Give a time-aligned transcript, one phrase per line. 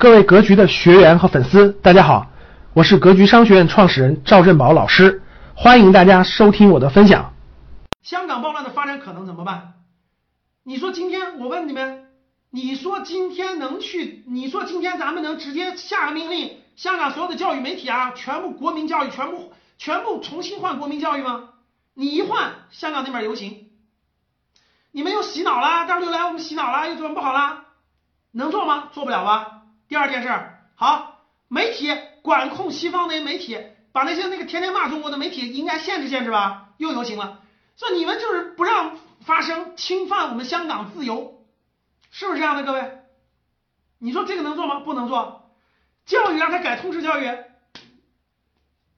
[0.00, 2.28] 各位格局的学员和粉丝，大家好，
[2.72, 5.24] 我是格局商学院创始人赵振宝老师，
[5.56, 7.34] 欢迎大家收听我的分享。
[8.00, 9.72] 香港暴乱的发展可能怎么办？
[10.62, 12.06] 你说今天我问你们，
[12.48, 14.22] 你说今天能去？
[14.28, 21.48] 你说今天咱们能直接下个命令，香港所有的教育媒体啊，全部国民教育，全部全部重新换国民教育吗？
[21.94, 23.66] 你一换，香港那边游行，
[24.92, 27.64] 你们又洗脑啦，大陆又来我们洗脑啦，又怎么不好啦？
[28.30, 28.90] 能做吗？
[28.92, 29.57] 做不了吧？
[29.88, 30.28] 第二件事，
[30.74, 33.58] 好，媒体管控西方那些媒体，
[33.90, 36.68] 把那些那个天天骂中国的媒体应该限制限制吧？
[36.76, 37.40] 又游行了，
[37.76, 41.42] 说你们就是不让发声，侵犯我们香港自由，
[42.10, 42.64] 是不是这样的？
[42.64, 42.98] 各位，
[43.98, 44.80] 你说这个能做吗？
[44.80, 45.50] 不能做。
[46.04, 47.26] 教育让他改通识教育，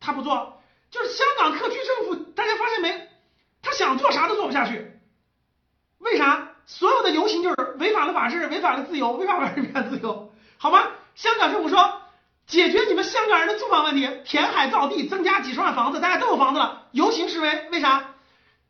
[0.00, 3.08] 他不做，就是香港特区政府，大家发现没？
[3.62, 5.00] 他想做啥都做不下去，
[5.98, 6.48] 为啥？
[6.66, 10.32] 所有的游行就是违反了法治，违反了自由，违反了人民自由。
[10.62, 12.02] 好吧，香港政府说
[12.46, 16.82] 解决你们香港人的住房问题，填海造地，增加几十万房子，大家都有房子了。
[16.92, 18.10] 游行示威，为啥？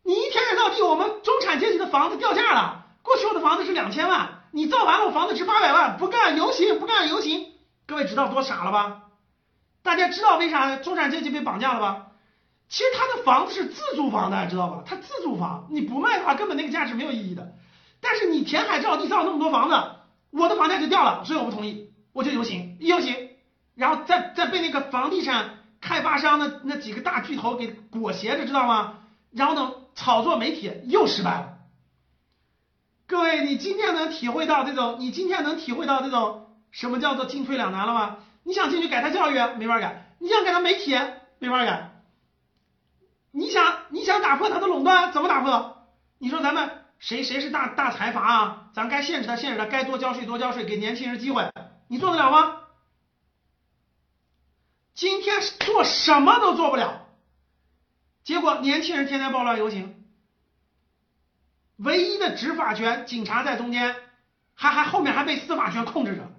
[0.05, 2.87] 你一填海造地，我们中产阶级的房子掉价了。
[3.03, 7.48] 过去我的房子是两千万，你造完了我房子值八百万，不干游行，不干游行。
[7.89, 9.03] 各位知道多傻了吧？
[9.83, 12.07] 大家知道为啥中产阶级被绑架了吧？
[12.69, 14.84] 其实他的房子是自住房，大家知道吧？
[14.86, 17.53] 他自住房，你不卖的话，根本那个价值没有意义的。
[18.01, 19.75] 但是你填海造地造那么多房子。
[20.31, 23.31] 我的房价就掉了，所以我不同意，我就游行，一游行，
[23.75, 28.98] 然后再再被那个房地产开发商的那几个大巨头给裹挟着，知道吗？
[29.33, 31.58] 然后呢，炒作媒体又失败了。
[33.06, 38.19] 各位，你今天能体会到这种，你今天能体会到这种什么叫做进退两难了吗？
[38.45, 40.97] 你想进去改他教育没法改，你想改他媒体
[41.39, 41.91] 没法改，
[43.33, 45.77] 你想你想打破他的垄断怎么打破？
[46.19, 46.80] 你说咱们。
[47.01, 48.70] 谁谁是大大财阀啊？
[48.75, 51.51] 咱该限制他，限制他，该多交税多交税，给年轻人机会，
[51.89, 52.61] 你做得了吗？
[54.92, 57.09] 今天做什么都做不了，
[58.23, 60.05] 结果年轻人天天暴乱游行，
[61.79, 63.97] 唯一的执法权警察在中间，
[64.55, 66.30] 还还后面还被司法权控制着，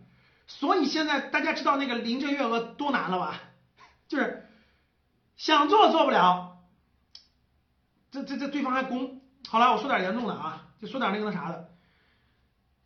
[0.45, 3.41] 所以现在大家知道那个林郑月娥多难了吧？
[4.07, 4.47] 就是
[5.37, 6.59] 想做做不了，
[8.11, 9.20] 这这这对方还攻。
[9.51, 11.67] 好了，我说点严重的啊，就说点那个那啥的。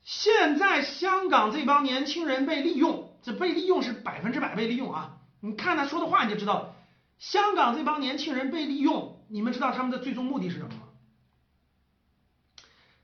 [0.01, 5.17] 现在香港这帮年轻人被利用，这被利用是百分之百被利用啊！
[5.41, 6.73] 你看他说的话你就知道，
[7.19, 10.81] 香港这帮年轻人被利用，你们知道他们的最终目的是什么吗？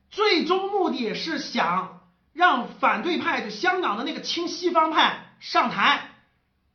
[0.10, 2.02] 最终目的是想
[2.34, 6.10] 让反对派，就香港的那个亲西方派上台，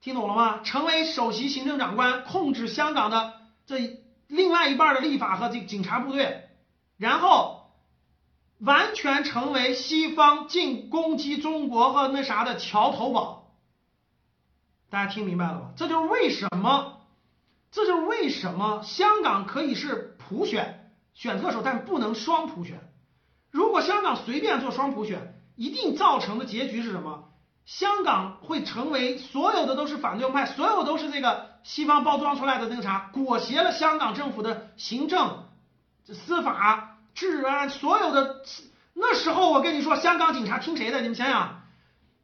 [0.01, 0.61] 听懂了吗？
[0.63, 3.35] 成为首席行政长官，控制香港的
[3.67, 6.45] 这另外一半的立法和这警察部队。
[6.97, 7.73] 然后
[8.59, 13.53] 完全成为西方进攻击中国和那啥的桥头堡，
[14.89, 15.73] 大家听明白了吧？
[15.77, 17.01] 这就是为什么，
[17.71, 22.81] 这就是为什么香港可以是普选选特首，但不能双普选。
[23.51, 27.25] 如果香港随便做双普选，一定造成的结局是什么？
[27.67, 35.46] 香港会成为所有的都是反对派，所有都是这个西方包装出来的那个啥，裹挟了香港政府的行政。
[36.15, 38.43] 司法、治安，所有的
[38.95, 41.01] 那时候，我跟你说，香港警察听谁的？
[41.01, 41.63] 你们想想，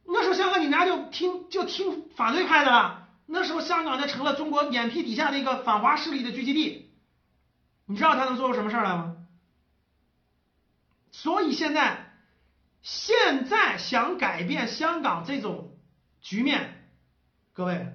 [0.05, 3.09] 那时候香港警察就听就听反对派的了。
[3.25, 6.91] 那时候香港就成了中国眼皮底下的一个反华势力的聚集地。
[7.85, 9.15] 你知道他能做出什么事儿来吗？
[11.11, 12.11] 所以现在，
[12.81, 15.77] 现在想改变香港这种
[16.21, 16.89] 局面，
[17.53, 17.93] 各位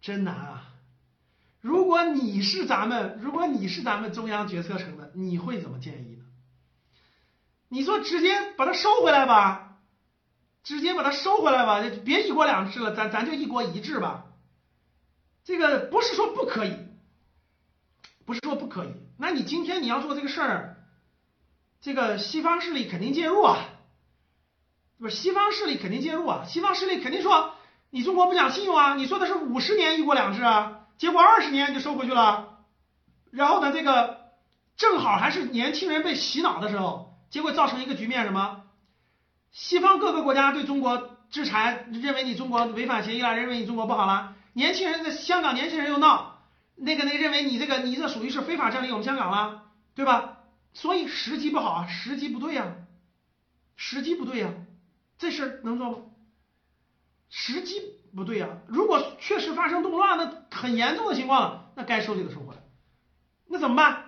[0.00, 0.65] 真难啊！
[1.66, 6.22] 如果你是咱们，如果你是咱们中央决策层的，你会怎么建议呢？
[7.68, 9.78] 你说直接把它收回来吧，
[10.62, 14.26] 直接把它收回来吧，别一国两制了，咱咱就一国一制吧。
[15.42, 16.76] 这个不是说不可以，
[18.24, 18.92] 不是说不可以。
[19.18, 20.76] 那你今天你要做这个事儿，
[21.80, 23.58] 这个西方势力肯定介入啊，
[25.00, 27.54] 不是西方势力肯定介入啊，西方势力肯定说
[27.90, 30.75] 你中国不讲信用啊，你说的是五十年一国两制啊。
[30.98, 32.58] 结果二十年就收回去了，
[33.30, 34.32] 然后呢，这个
[34.76, 38.62] 正好还是年轻人被洗脑的时候，结果造成一个局面什么？
[39.52, 44.34] 西方各个国家对中国制裁，认为你中国违反协议了，认为你中国不好了。
[44.52, 46.38] 年轻人在香港，年轻人又闹，
[46.76, 49.62] 那个那个认为你这个你这属于是非法占领我们香港了，
[49.94, 50.38] 对吧？
[50.72, 52.74] 所以时机不好啊，时机不对呀，
[53.76, 54.50] 时机不对呀，
[55.18, 55.98] 这事能做吗？
[57.30, 57.94] 时机。
[58.14, 62.62] 不对呀，如果确实发生动乱，那很严重的情况了，那该收就得收回来，
[63.46, 64.04] 那怎么办？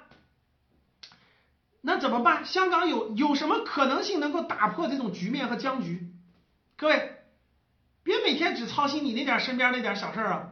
[1.83, 2.47] 那怎么办？
[2.47, 6.11] 香港有有什么可能性能够打破这种局面和僵局？
[6.79, 7.19] 各位，
[8.03, 10.49] 别每天只操心你那点身边那点小事儿啊？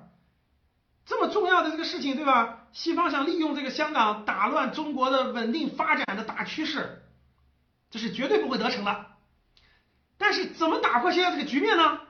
[1.06, 2.66] 这么重要的这个事情，对吧？
[2.72, 7.02] 西方想利用这个香港打乱中国的稳定发展的大趋势，
[7.90, 9.06] 这是绝对不会得逞的。
[10.18, 12.00] 但是怎么打破现在这个局面呢？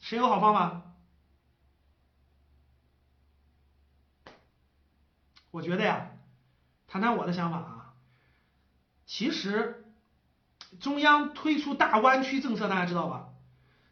[0.00, 0.82] 谁有好方法？
[5.50, 6.10] 我觉得呀，
[6.88, 7.94] 谈谈我的想法啊。
[9.06, 9.84] 其实，
[10.80, 13.28] 中央推出大湾区政策，大家知道吧？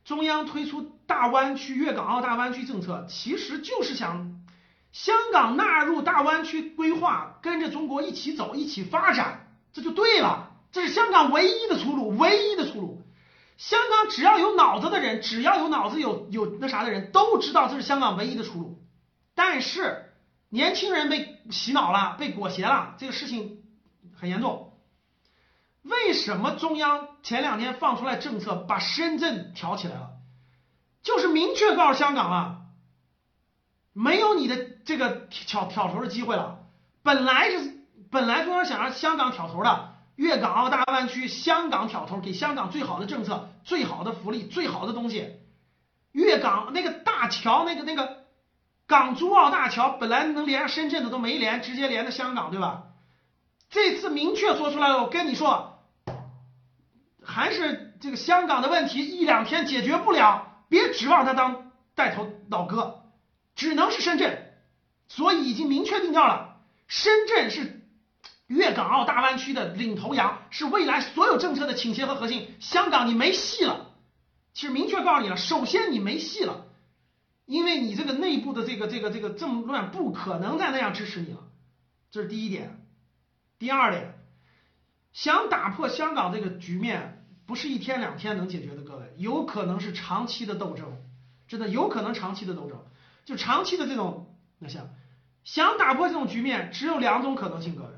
[0.05, 4.45] 中央推出大湾区粤港澳大湾区政策，其实就是想
[4.93, 10.57] 香港纳入大湾区规划，跟着中国一起走，一起发展，这就对了。
[10.71, 13.03] 这是香港唯一的出路，唯一的出路。
[13.59, 18.81] 香港只要有脑子的人，只要有脑子有有那啥的人，都知道这是香港唯一的出路。
[19.35, 20.15] 但是
[20.49, 23.65] 年轻人被洗脑了，被裹挟了，这个事情
[24.15, 24.73] 很严重。
[25.83, 30.11] 为什么中央前两天放出来政策，把深圳挑起来了？
[31.03, 32.61] 就是明确告诉香港了，
[33.93, 36.61] 没有你的这个挑挑头的机会了。
[37.03, 37.77] 本来是
[38.11, 39.98] 本来中央想让香港挑头的。
[40.19, 45.37] 粤港澳大湾区，香港挑头，给香港最好的政策、最好的福利、最好的东西。
[46.11, 48.25] 粤港那个大桥，那个那个
[48.89, 52.87] 港珠澳大桥，本来能连上深圳的都没连，直接连的香港，对吧？
[53.71, 55.85] 这次明确说出来了，我跟你说，
[57.23, 63.05] 还是这个香港的问题一两天解决不了，别指望他当带头老哥，
[63.55, 64.53] 只能是深圳。
[65.07, 66.57] 所以已经明确定调了，
[66.89, 67.78] 深圳是。
[68.49, 72.49] 粤港澳大湾区的领头羊是未来所有政策的倾斜和核心。
[72.61, 73.91] 香港你没戏了，
[74.55, 76.65] 其实明确告诉你了，首先你没戏了，
[77.45, 81.41] 因为你这个内部的这个这个这个政乱，不可能再那样支持你了，
[82.11, 82.81] 这是第一点。
[83.59, 84.15] 第二点，
[85.13, 90.87] 想打破香港这个局面，不是一天两天能解决的，各位，有可能是长期的斗争，
[91.49, 92.79] 真的有可能长期的斗争，
[93.27, 94.89] 就长期的这种，那想
[95.45, 97.91] 想打破这种局面，只有两种可能性，各位。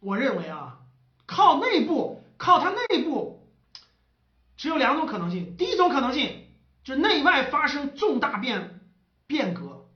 [0.00, 0.78] 我认为啊，
[1.26, 3.46] 靠内部，靠它内部，
[4.56, 5.56] 只有两种可能性。
[5.56, 6.46] 第一种可能性
[6.84, 8.80] 就内外发生重大变
[9.26, 9.88] 变革，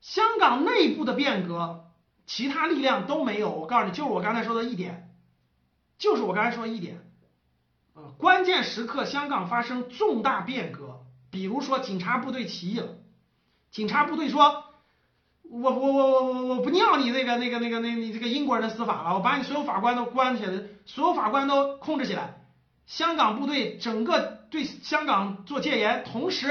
[0.00, 1.84] 香港内部的变革，
[2.26, 3.50] 其他力量都没有。
[3.50, 5.14] 我告诉你，就是我刚才说的一点，
[5.98, 7.04] 就是我刚才说的一点，
[7.94, 12.96] 啊，关键时刻香港发生重大变革，比如说警察部队起义了，
[13.70, 14.64] 警察部队说。
[15.50, 22.42] 我我我我我我不尿你那个那个那个那你这个英国人的司法了，我把你所有法官都关起来，所有法官都控制起来。
[22.86, 26.48] 香港部队整个对香港做戒严，同时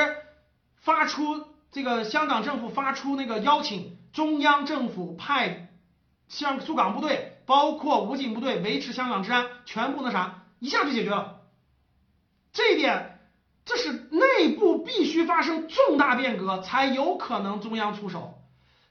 [0.77, 5.69] 发出这个香港政府发出那个邀请，中央政府派
[6.27, 11.41] 香驻港部队，包括武警部队维持香港治安，全部那啥，一下就解决了。
[12.53, 13.19] 这一点，
[13.65, 18.39] 这是内部必须发生重大变革，才有可能中央出手。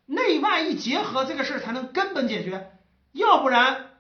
[0.07, 2.73] 内外一结合，这个事儿才能根本解决，
[3.13, 3.91] 要不然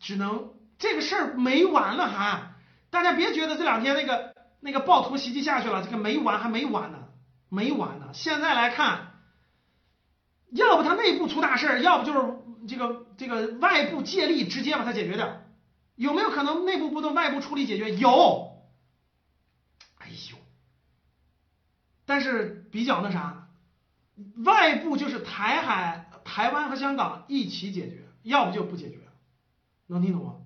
[0.00, 2.54] 只能这个事儿没完了还。
[2.90, 6.98] 大家别觉得这两天那个那个暴徒袭击下去了，这个没完还没完呢，
[7.48, 8.10] 没完呢。
[8.12, 9.12] 现在来看，
[10.50, 15.42] 要不他内部出大事儿，要不就是这个这个外部借力直接把它解决掉。
[15.94, 17.94] 有没有可能内部不动，外部出力解决？
[17.96, 18.52] 有。
[19.96, 20.38] 哎呦，
[22.06, 23.37] 但是比较那啥。
[24.44, 28.98] 外部就是台海、台湾和香港一起解决，要不就不解决，
[29.86, 30.36] 能听懂吗？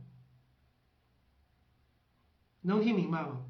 [2.60, 3.44] 能听明白吗？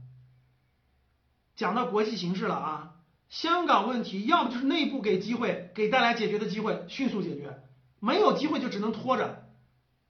[1.55, 2.95] 讲到国际形势了啊，
[3.29, 7.61] 香港问题要不就是内部给机会，给带来解决的机会，迅速解决；
[8.01, 9.45] 没有机会就只能拖着，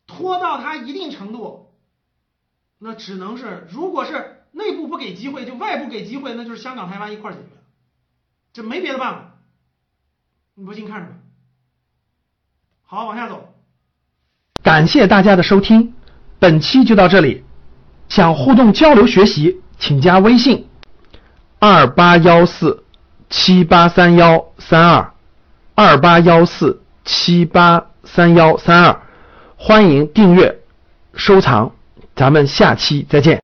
[0.07, 1.75] 拖到它一定程度，
[2.78, 7.49] 那只能是，如果是内部不给机会，就外部给机会，那就是香港、台湾一块解决，
[8.52, 9.31] 这没别的办法。
[10.54, 11.14] 你不信看着吧。
[12.85, 13.54] 好，往下走。
[14.62, 15.94] 感谢大家的收听，
[16.38, 17.42] 本期就到这里。
[18.09, 20.68] 想互动交流学习，请加微信：
[21.59, 22.85] 二八幺四
[23.30, 25.14] 七八三幺三二，
[25.75, 29.00] 二八幺四七八三幺三二。
[29.56, 30.61] 欢迎订阅、
[31.14, 31.73] 收藏，
[32.14, 33.40] 咱们下期再见。